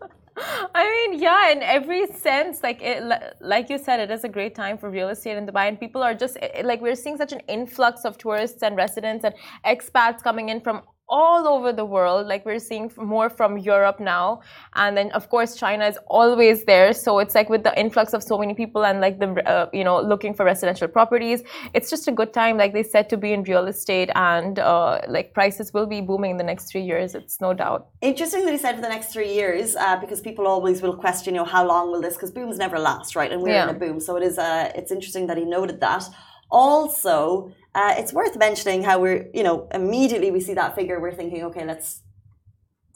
mean, 1.11 1.21
yeah, 1.21 1.51
in 1.51 1.61
every 1.61 2.07
sense, 2.07 2.63
like 2.63 2.81
it, 2.81 3.03
like 3.39 3.69
you 3.69 3.77
said, 3.77 3.99
it 3.99 4.11
is 4.11 4.23
a 4.23 4.29
great 4.29 4.55
time 4.55 4.77
for 4.77 4.89
real 4.89 5.09
estate 5.09 5.37
in 5.37 5.45
Dubai, 5.45 5.67
and 5.67 5.79
people 5.79 6.01
are 6.01 6.13
just 6.13 6.37
like 6.63 6.81
we're 6.81 6.95
seeing 6.95 7.17
such 7.17 7.33
an 7.33 7.41
influx 7.47 8.05
of 8.05 8.17
tourists 8.17 8.63
and 8.63 8.75
residents 8.75 9.23
and 9.25 9.33
expats 9.65 10.23
coming 10.23 10.49
in 10.49 10.61
from 10.61 10.81
all 11.11 11.47
over 11.47 11.71
the 11.73 11.85
world. 11.85 12.25
Like 12.25 12.45
we're 12.45 12.59
seeing 12.59 12.91
more 12.97 13.29
from 13.29 13.57
Europe 13.57 13.99
now, 13.99 14.41
and 14.75 14.97
then 14.97 15.11
of 15.11 15.29
course 15.29 15.55
China 15.55 15.85
is 15.85 15.97
always 16.07 16.63
there. 16.65 16.93
So 16.93 17.19
it's 17.19 17.35
like 17.35 17.49
with 17.49 17.63
the 17.63 17.77
influx 17.79 18.13
of 18.13 18.23
so 18.23 18.37
many 18.37 18.53
people 18.53 18.85
and 18.85 19.01
like 19.01 19.19
the 19.19 19.29
uh, 19.47 19.69
you 19.73 19.83
know 19.83 20.01
looking 20.01 20.33
for 20.33 20.45
residential 20.45 20.87
properties, 20.87 21.43
it's 21.73 21.89
just 21.89 22.07
a 22.07 22.11
good 22.11 22.33
time, 22.33 22.57
like 22.57 22.73
they 22.73 22.83
said, 22.83 23.09
to 23.09 23.17
be 23.17 23.33
in 23.33 23.43
real 23.43 23.67
estate, 23.67 24.09
and 24.15 24.57
uh, 24.57 25.01
like 25.07 25.33
prices 25.33 25.73
will 25.73 25.85
be 25.85 26.01
booming 26.01 26.31
in 26.31 26.37
the 26.37 26.43
next 26.51 26.71
three 26.71 26.81
years. 26.91 27.13
It's 27.13 27.41
no 27.41 27.53
doubt. 27.53 27.89
Interesting 28.01 28.45
that 28.45 28.51
he 28.51 28.57
said 28.57 28.75
for 28.75 28.81
the 28.81 28.89
next 28.89 29.11
three 29.13 29.33
years, 29.33 29.75
uh, 29.75 29.97
because 29.99 30.21
people 30.21 30.47
always 30.47 30.81
will 30.81 30.95
question, 30.95 31.35
you 31.35 31.41
know, 31.41 31.45
how 31.45 31.65
long 31.67 31.91
will 31.91 32.01
this? 32.01 32.15
Because 32.15 32.31
booms 32.31 32.57
never 32.57 32.79
last, 32.79 33.15
right? 33.15 33.31
And 33.31 33.41
we're 33.41 33.49
yeah. 33.49 33.69
in 33.69 33.75
a 33.75 33.79
boom, 33.79 33.99
so 33.99 34.15
it 34.15 34.23
is. 34.23 34.37
Uh, 34.37 34.71
it's 34.75 34.91
interesting 34.91 35.27
that 35.27 35.37
he 35.37 35.45
noted 35.45 35.79
that. 35.81 36.03
Also, 36.51 37.53
uh, 37.73 37.93
it's 37.97 38.13
worth 38.13 38.37
mentioning 38.37 38.83
how 38.83 38.99
we're, 38.99 39.29
you 39.33 39.43
know, 39.43 39.67
immediately 39.73 40.31
we 40.31 40.41
see 40.41 40.53
that 40.53 40.75
figure, 40.75 40.99
we're 40.99 41.13
thinking, 41.13 41.43
okay, 41.43 41.65
let's 41.65 42.01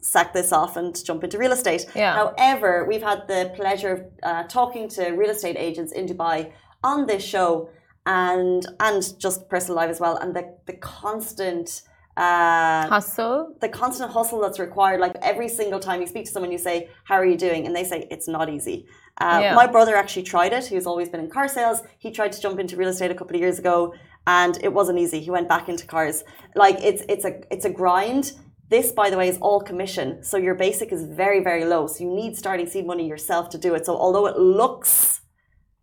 sack 0.00 0.32
this 0.32 0.52
off 0.52 0.76
and 0.76 1.04
jump 1.04 1.24
into 1.24 1.38
real 1.38 1.52
estate. 1.52 1.86
Yeah. 1.94 2.14
However, 2.14 2.84
we've 2.88 3.02
had 3.02 3.26
the 3.26 3.52
pleasure 3.56 3.92
of 3.92 4.00
uh, 4.22 4.42
talking 4.44 4.88
to 4.90 5.10
real 5.10 5.30
estate 5.30 5.56
agents 5.56 5.92
in 5.92 6.06
Dubai 6.06 6.52
on 6.84 7.06
this 7.06 7.24
show 7.24 7.70
and 8.06 8.64
and 8.78 9.02
just 9.18 9.48
personal 9.48 9.76
life 9.76 9.90
as 9.90 9.98
well, 9.98 10.16
and 10.16 10.34
the 10.34 10.56
the 10.66 10.74
constant 10.74 11.82
uh, 12.16 12.86
hustle, 12.88 13.56
the 13.60 13.68
constant 13.68 14.12
hustle 14.12 14.40
that's 14.40 14.60
required. 14.60 15.00
Like 15.00 15.16
every 15.22 15.48
single 15.48 15.80
time 15.80 16.00
you 16.00 16.06
speak 16.06 16.26
to 16.26 16.30
someone, 16.30 16.52
you 16.52 16.58
say, 16.58 16.88
"How 17.04 17.16
are 17.16 17.26
you 17.26 17.36
doing?" 17.36 17.66
and 17.66 17.74
they 17.74 17.84
say 17.84 18.06
it's 18.10 18.28
not 18.28 18.48
easy. 18.48 18.86
Uh, 19.18 19.40
yeah. 19.42 19.54
My 19.54 19.66
brother 19.66 19.96
actually 19.96 20.24
tried 20.24 20.52
it. 20.52 20.66
He's 20.66 20.86
always 20.86 21.08
been 21.08 21.20
in 21.20 21.30
car 21.30 21.48
sales. 21.48 21.82
He 21.98 22.10
tried 22.10 22.32
to 22.32 22.40
jump 22.40 22.58
into 22.58 22.76
real 22.76 22.88
estate 22.88 23.10
a 23.10 23.14
couple 23.14 23.34
of 23.34 23.40
years 23.40 23.58
ago, 23.58 23.94
and 24.26 24.58
it 24.62 24.72
wasn't 24.72 24.98
easy. 24.98 25.20
He 25.20 25.30
went 25.30 25.48
back 25.48 25.68
into 25.68 25.86
cars. 25.86 26.22
Like 26.54 26.76
it's 26.82 27.02
it's 27.08 27.24
a 27.24 27.40
it's 27.50 27.64
a 27.64 27.70
grind. 27.70 28.32
This, 28.68 28.90
by 28.92 29.10
the 29.10 29.16
way, 29.16 29.28
is 29.28 29.38
all 29.38 29.60
commission, 29.60 30.24
so 30.24 30.36
your 30.36 30.54
basic 30.54 30.92
is 30.92 31.04
very 31.04 31.40
very 31.42 31.64
low. 31.64 31.86
So 31.86 32.04
you 32.04 32.14
need 32.14 32.36
starting 32.36 32.66
seed 32.66 32.86
money 32.86 33.06
yourself 33.08 33.48
to 33.50 33.58
do 33.58 33.74
it. 33.74 33.86
So 33.86 33.96
although 33.96 34.26
it 34.26 34.36
looks 34.38 35.20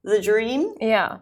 the 0.04 0.22
dream, 0.22 0.76
yeah, 0.80 1.20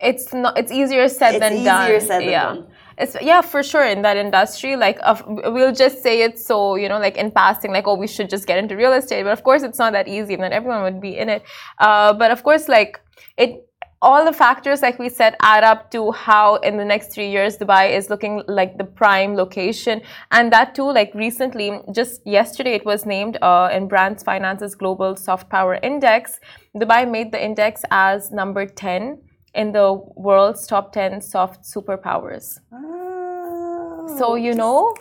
it's 0.00 0.34
not. 0.34 0.58
It's 0.58 0.72
easier 0.72 1.08
said 1.08 1.36
it's 1.36 1.40
than 1.40 1.52
easier 1.54 1.64
done. 1.64 1.84
Easier 1.84 2.00
said 2.00 2.20
than 2.22 2.28
yeah. 2.28 2.44
done. 2.44 2.68
It's, 2.98 3.16
yeah, 3.20 3.42
for 3.42 3.62
sure. 3.62 3.84
In 3.84 4.02
that 4.02 4.16
industry, 4.16 4.76
like 4.76 4.98
uh, 5.02 5.20
we'll 5.26 5.74
just 5.74 6.02
say 6.02 6.22
it 6.22 6.38
so 6.38 6.76
you 6.76 6.88
know, 6.88 6.98
like 6.98 7.16
in 7.16 7.30
passing, 7.30 7.72
like 7.72 7.86
oh, 7.86 7.94
we 7.94 8.06
should 8.06 8.30
just 8.30 8.46
get 8.46 8.58
into 8.58 8.76
real 8.76 8.92
estate. 8.92 9.24
But 9.24 9.32
of 9.32 9.42
course, 9.42 9.62
it's 9.62 9.78
not 9.78 9.92
that 9.92 10.08
easy, 10.08 10.34
and 10.34 10.42
then 10.42 10.52
everyone 10.52 10.82
would 10.82 11.00
be 11.00 11.18
in 11.18 11.28
it. 11.28 11.42
Uh, 11.78 12.12
but 12.12 12.30
of 12.30 12.42
course, 12.42 12.68
like 12.68 13.00
it 13.36 13.66
all 14.02 14.24
the 14.24 14.32
factors, 14.32 14.82
like 14.82 14.98
we 14.98 15.08
said, 15.08 15.34
add 15.40 15.64
up 15.64 15.90
to 15.90 16.12
how 16.12 16.56
in 16.56 16.76
the 16.76 16.84
next 16.84 17.12
three 17.12 17.30
years 17.30 17.56
Dubai 17.56 17.90
is 17.90 18.10
looking 18.10 18.42
like 18.46 18.76
the 18.76 18.84
prime 18.84 19.34
location. 19.34 20.02
And 20.30 20.52
that 20.52 20.74
too, 20.74 20.90
like 20.92 21.14
recently, 21.14 21.80
just 21.92 22.20
yesterday, 22.26 22.74
it 22.74 22.84
was 22.84 23.06
named 23.06 23.38
uh, 23.40 23.70
in 23.72 23.88
Brand 23.88 24.22
Finance's 24.22 24.74
Global 24.74 25.16
Soft 25.16 25.48
Power 25.48 25.78
Index. 25.82 26.38
Dubai 26.76 27.10
made 27.10 27.32
the 27.32 27.42
index 27.42 27.82
as 27.90 28.30
number 28.30 28.66
10 28.66 29.18
in 29.56 29.72
the 29.72 29.94
world's 30.14 30.66
top 30.66 30.92
10 30.92 31.20
soft 31.20 31.64
superpowers. 31.64 32.58
Oh, 32.72 34.16
so, 34.18 34.34
you 34.36 34.54
know, 34.54 34.94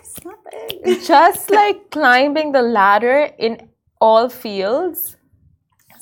just 1.06 1.52
like 1.52 1.92
climbing 1.92 2.52
the 2.54 2.62
ladder 2.62 3.30
in 3.38 3.70
all 4.00 4.30
fields 4.30 5.18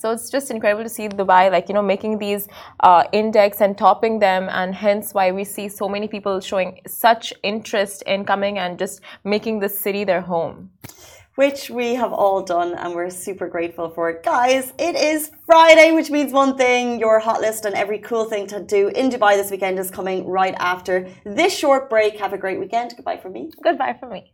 so 0.03 0.11
it's 0.11 0.29
just 0.29 0.51
incredible 0.51 0.83
to 0.83 0.89
see 0.89 1.07
Dubai, 1.07 1.49
like, 1.49 1.69
you 1.69 1.73
know, 1.73 1.81
making 1.81 2.17
these 2.17 2.49
uh, 2.81 3.05
index 3.13 3.61
and 3.61 3.77
topping 3.77 4.19
them. 4.19 4.49
And 4.51 4.75
hence 4.75 5.13
why 5.13 5.31
we 5.31 5.45
see 5.45 5.69
so 5.69 5.87
many 5.87 6.09
people 6.09 6.41
showing 6.41 6.81
such 6.85 7.31
interest 7.41 8.03
in 8.05 8.25
coming 8.25 8.59
and 8.59 8.77
just 8.77 8.99
making 9.23 9.61
the 9.61 9.69
city 9.69 10.03
their 10.03 10.19
home. 10.19 10.71
Which 11.35 11.71
we 11.71 11.95
have 11.95 12.13
all 12.13 12.43
done 12.43 12.75
and 12.75 12.93
we're 12.93 13.09
super 13.09 13.47
grateful 13.47 13.89
for 13.89 14.11
it. 14.11 14.21
Guys, 14.23 14.71
it 14.77 14.95
is 14.95 15.31
Friday, 15.47 15.91
which 15.91 16.11
means 16.11 16.31
one 16.31 16.55
thing 16.55 16.99
your 16.99 17.17
hot 17.19 17.41
list 17.41 17.65
and 17.65 17.73
every 17.73 17.97
cool 17.97 18.25
thing 18.25 18.45
to 18.47 18.61
do 18.61 18.89
in 18.89 19.09
Dubai 19.09 19.35
this 19.35 19.49
weekend 19.49 19.79
is 19.79 19.89
coming 19.89 20.27
right 20.27 20.53
after 20.59 21.09
this 21.25 21.57
short 21.57 21.89
break. 21.89 22.19
Have 22.19 22.33
a 22.33 22.37
great 22.37 22.59
weekend. 22.59 22.93
Goodbye 22.95 23.17
from 23.17 23.33
me. 23.33 23.49
Goodbye 23.63 23.97
from 23.99 24.11
me. 24.11 24.31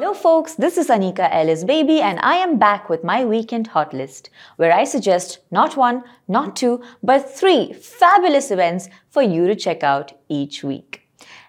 Hello, 0.00 0.14
folks, 0.14 0.54
this 0.54 0.78
is 0.78 0.88
Anika 0.88 1.28
Ellis 1.30 1.62
Baby, 1.62 2.00
and 2.00 2.18
I 2.20 2.36
am 2.36 2.58
back 2.58 2.88
with 2.88 3.04
my 3.04 3.22
weekend 3.22 3.66
hot 3.66 3.92
list, 3.92 4.30
where 4.56 4.72
I 4.72 4.84
suggest 4.84 5.40
not 5.50 5.76
one, 5.76 6.04
not 6.26 6.56
two, 6.56 6.82
but 7.02 7.30
three 7.30 7.74
fabulous 7.74 8.50
events 8.50 8.88
for 9.10 9.20
you 9.22 9.46
to 9.46 9.54
check 9.54 9.82
out 9.82 10.14
each 10.30 10.64
week. 10.64 11.06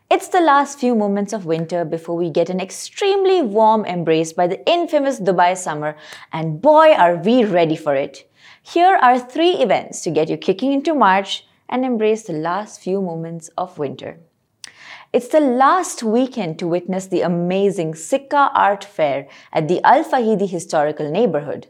It's 0.10 0.28
the 0.28 0.42
last 0.42 0.82
few 0.82 0.96
moments 0.96 1.32
of 1.32 1.46
winter 1.46 1.86
before 1.86 2.18
we 2.18 2.30
get 2.30 2.50
an 2.50 2.60
extremely 2.60 3.42
warm 3.42 3.86
embrace 3.86 4.34
by 4.34 4.48
the 4.48 4.62
infamous 4.70 5.22
Dubai 5.22 5.56
summer, 5.56 5.96
and 6.34 6.62
boy, 6.62 6.92
are 6.92 7.16
we 7.16 7.46
ready 7.46 7.78
for 7.78 7.96
it! 7.96 8.30
Here 8.62 8.98
are 8.98 9.18
three 9.18 9.52
events 9.52 10.02
to 10.02 10.12
get 10.12 10.28
you 10.28 10.36
kicking 10.36 10.74
into 10.74 10.94
March 10.94 11.46
and 11.70 11.86
embrace 11.86 12.24
the 12.24 12.34
last 12.34 12.82
few 12.82 13.02
moments 13.02 13.50
of 13.58 13.78
winter. 13.78 14.20
It's 15.14 15.28
the 15.28 15.42
last 15.42 16.04
weekend 16.04 16.58
to 16.60 16.68
witness 16.70 17.08
the 17.08 17.20
amazing 17.20 17.96
Sikka 17.96 18.50
Art 18.56 18.86
Fair 18.86 19.28
at 19.52 19.68
the 19.68 19.82
Al 19.84 20.06
Fahidi 20.06 20.50
Historical 20.50 21.12
Neighborhood. 21.12 21.68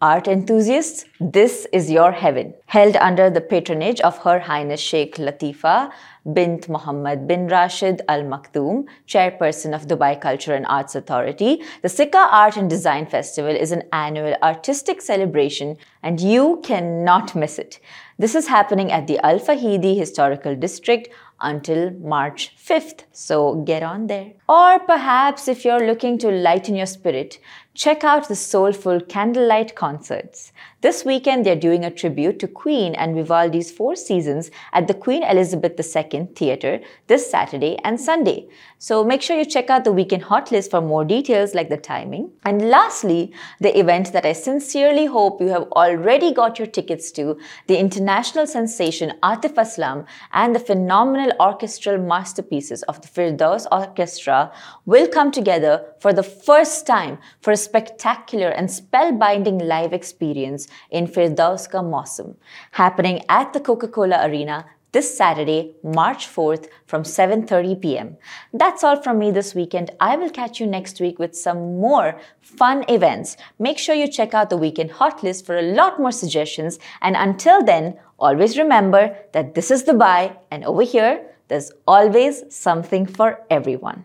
Art 0.00 0.26
enthusiasts, 0.26 1.04
this 1.20 1.68
is 1.72 1.92
your 1.92 2.10
heaven. 2.10 2.54
Held 2.66 2.96
under 2.96 3.30
the 3.30 3.40
patronage 3.40 4.00
of 4.00 4.18
Her 4.18 4.40
Highness 4.40 4.80
Sheikh 4.80 5.14
Latifa 5.14 5.92
bint 6.32 6.68
Mohammed 6.68 7.28
bin 7.28 7.46
Rashid 7.46 8.02
Al 8.08 8.22
Maktoum, 8.22 8.86
chairperson 9.06 9.74
of 9.74 9.86
Dubai 9.86 10.20
Culture 10.20 10.54
and 10.54 10.66
Arts 10.66 10.96
Authority, 10.96 11.62
the 11.82 11.88
Sikka 11.88 12.28
Art 12.32 12.56
and 12.56 12.68
Design 12.68 13.06
Festival 13.06 13.54
is 13.54 13.70
an 13.70 13.84
annual 13.92 14.34
artistic 14.42 15.00
celebration 15.00 15.76
and 16.02 16.20
you 16.20 16.60
cannot 16.64 17.36
miss 17.36 17.60
it. 17.60 17.78
This 18.18 18.34
is 18.34 18.48
happening 18.48 18.90
at 18.90 19.06
the 19.06 19.24
Al 19.24 19.38
Fahidi 19.38 19.96
Historical 19.96 20.56
District 20.56 21.08
until 21.42 21.90
March 21.90 22.54
5th. 22.56 23.04
So 23.12 23.56
get 23.56 23.82
on 23.82 24.06
there. 24.06 24.32
Or 24.48 24.78
perhaps 24.78 25.48
if 25.48 25.64
you're 25.64 25.86
looking 25.86 26.18
to 26.18 26.30
lighten 26.30 26.76
your 26.76 26.86
spirit, 26.86 27.38
check 27.74 28.04
out 28.04 28.28
the 28.28 28.36
soulful 28.36 29.00
candlelight 29.00 29.74
concerts. 29.74 30.52
This 30.82 31.04
weekend, 31.04 31.46
they're 31.46 31.56
doing 31.56 31.84
a 31.84 31.90
tribute 31.90 32.38
to 32.40 32.48
Queen 32.48 32.94
and 32.94 33.14
Vivaldi's 33.14 33.70
Four 33.70 33.96
Seasons 33.96 34.50
at 34.72 34.88
the 34.88 34.94
Queen 34.94 35.22
Elizabeth 35.22 35.78
II 35.78 36.28
Theatre 36.34 36.80
this 37.06 37.30
Saturday 37.30 37.78
and 37.84 38.00
Sunday. 38.00 38.48
So 38.78 39.04
make 39.04 39.22
sure 39.22 39.38
you 39.38 39.44
check 39.44 39.70
out 39.70 39.84
the 39.84 39.92
weekend 39.92 40.24
hot 40.24 40.50
list 40.50 40.70
for 40.70 40.80
more 40.80 41.04
details 41.04 41.54
like 41.54 41.68
the 41.68 41.76
timing. 41.76 42.32
And 42.44 42.68
lastly, 42.68 43.32
the 43.60 43.78
event 43.78 44.12
that 44.12 44.26
I 44.26 44.32
sincerely 44.32 45.06
hope 45.06 45.40
you 45.40 45.48
have 45.48 45.70
already 45.72 46.34
got 46.34 46.58
your 46.58 46.66
tickets 46.66 47.12
to, 47.12 47.38
the 47.68 47.78
international 47.78 48.46
sensation 48.46 49.12
Atif 49.22 49.54
Aslam 49.54 50.04
and 50.32 50.54
the 50.54 50.60
phenomenal 50.60 51.32
orchestral 51.38 51.96
masterpieces 51.96 52.82
of 52.82 53.00
the 53.00 53.08
Firdaus 53.08 53.66
Orchestra 53.70 54.52
will 54.84 55.06
come 55.06 55.30
together 55.30 55.86
for 56.00 56.12
the 56.12 56.24
first 56.24 56.84
time 56.84 57.18
for 57.40 57.52
a 57.52 57.61
spectacular 57.62 58.48
and 58.48 58.68
spellbinding 58.68 59.62
live 59.62 59.92
experience 59.92 60.68
in 60.90 61.06
Firdaus 61.06 61.70
Ka 61.70 61.82
Mausam, 61.82 62.36
happening 62.72 63.24
at 63.28 63.52
the 63.52 63.60
Coca-Cola 63.60 64.26
Arena 64.26 64.64
this 64.92 65.16
Saturday, 65.16 65.74
March 65.82 66.26
4th 66.28 66.68
from 66.86 67.02
7:30 67.02 67.80
p.m. 67.80 68.16
That's 68.52 68.84
all 68.84 69.00
from 69.02 69.18
me 69.18 69.30
this 69.30 69.54
weekend. 69.54 69.90
I 70.00 70.16
will 70.16 70.28
catch 70.30 70.60
you 70.60 70.66
next 70.66 71.00
week 71.00 71.18
with 71.18 71.34
some 71.34 71.80
more 71.80 72.20
fun 72.42 72.84
events. 72.88 73.36
Make 73.58 73.78
sure 73.78 73.94
you 73.94 74.06
check 74.06 74.34
out 74.34 74.50
the 74.50 74.58
weekend 74.58 74.90
hot 74.90 75.22
list 75.22 75.46
for 75.46 75.56
a 75.56 75.68
lot 75.80 75.98
more 75.98 76.12
suggestions 76.12 76.78
and 77.00 77.16
until 77.16 77.64
then, 77.64 77.98
always 78.18 78.58
remember 78.58 79.16
that 79.32 79.54
this 79.54 79.70
is 79.70 79.84
Dubai 79.84 80.36
and 80.50 80.64
over 80.64 80.82
here 80.82 81.24
there's 81.48 81.72
always 81.86 82.44
something 82.50 83.06
for 83.06 83.40
everyone. 83.50 84.04